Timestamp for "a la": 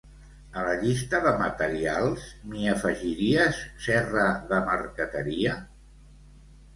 0.59-0.71